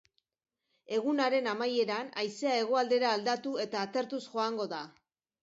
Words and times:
Egunaren 0.95 1.49
amaieran 1.51 2.09
haizea 2.23 2.57
hegoaldera 2.63 3.13
aldatu 3.19 3.55
eta 3.67 3.85
atertuz 3.91 4.25
joango 4.27 4.69
da. 4.75 4.83